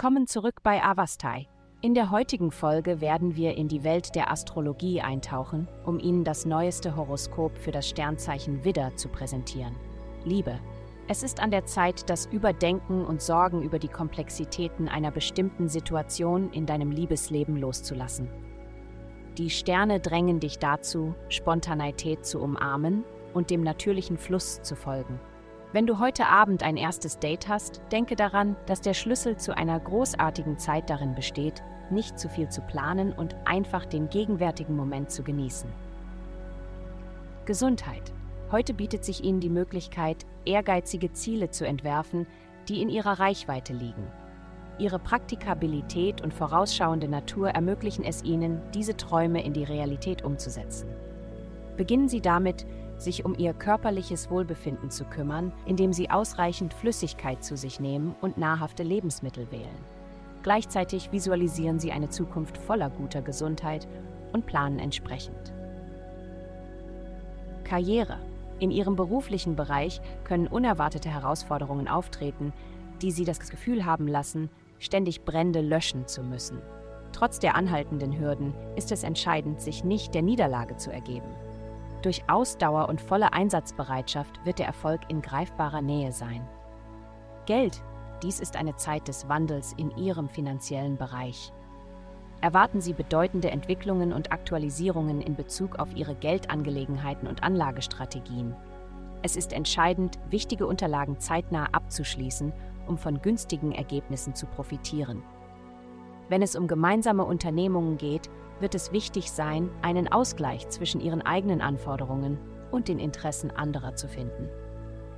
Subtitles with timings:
[0.00, 1.48] willkommen zurück bei Avastai.
[1.82, 6.46] In der heutigen Folge werden wir in die Welt der Astrologie eintauchen, um Ihnen das
[6.46, 9.74] neueste Horoskop für das Sternzeichen Widder zu präsentieren.
[10.24, 10.60] Liebe.
[11.08, 16.52] Es ist an der Zeit, das Überdenken und Sorgen über die Komplexitäten einer bestimmten Situation
[16.52, 18.28] in deinem Liebesleben loszulassen.
[19.38, 23.02] Die Sterne drängen dich dazu, Spontaneität zu umarmen
[23.34, 25.18] und dem natürlichen Fluss zu folgen.
[25.72, 29.78] Wenn du heute Abend ein erstes Date hast, denke daran, dass der Schlüssel zu einer
[29.78, 35.22] großartigen Zeit darin besteht, nicht zu viel zu planen und einfach den gegenwärtigen Moment zu
[35.22, 35.70] genießen.
[37.44, 38.12] Gesundheit.
[38.50, 42.26] Heute bietet sich Ihnen die Möglichkeit, ehrgeizige Ziele zu entwerfen,
[42.68, 44.08] die in Ihrer Reichweite liegen.
[44.80, 50.88] Ihre Praktikabilität und vorausschauende Natur ermöglichen es Ihnen, diese Träume in die Realität umzusetzen.
[51.76, 52.66] Beginnen Sie damit,
[53.00, 58.38] sich um ihr körperliches Wohlbefinden zu kümmern, indem sie ausreichend Flüssigkeit zu sich nehmen und
[58.38, 59.84] nahrhafte Lebensmittel wählen.
[60.42, 63.86] Gleichzeitig visualisieren sie eine Zukunft voller guter Gesundheit
[64.32, 65.52] und planen entsprechend.
[67.64, 68.18] Karriere.
[68.58, 72.52] In ihrem beruflichen Bereich können unerwartete Herausforderungen auftreten,
[73.00, 76.58] die sie das Gefühl haben lassen, ständig Brände löschen zu müssen.
[77.12, 81.28] Trotz der anhaltenden Hürden ist es entscheidend, sich nicht der Niederlage zu ergeben.
[82.02, 86.46] Durch Ausdauer und volle Einsatzbereitschaft wird der Erfolg in greifbarer Nähe sein.
[87.44, 87.82] Geld,
[88.22, 91.52] dies ist eine Zeit des Wandels in Ihrem finanziellen Bereich.
[92.40, 98.56] Erwarten Sie bedeutende Entwicklungen und Aktualisierungen in Bezug auf Ihre Geldangelegenheiten und Anlagestrategien.
[99.22, 102.54] Es ist entscheidend, wichtige Unterlagen zeitnah abzuschließen,
[102.86, 105.22] um von günstigen Ergebnissen zu profitieren.
[106.30, 111.60] Wenn es um gemeinsame Unternehmungen geht, wird es wichtig sein, einen Ausgleich zwischen ihren eigenen
[111.60, 112.38] Anforderungen
[112.70, 114.48] und den Interessen anderer zu finden.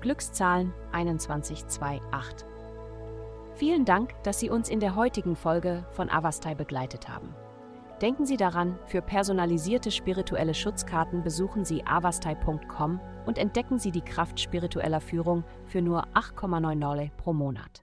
[0.00, 2.46] Glückszahlen 2128.
[3.54, 7.34] Vielen Dank, dass Sie uns in der heutigen Folge von Avastai begleitet haben.
[8.00, 14.38] Denken Sie daran, für personalisierte spirituelle Schutzkarten besuchen Sie avastai.com und entdecken Sie die Kraft
[14.38, 17.82] spiritueller Führung für nur 8,9 pro Monat.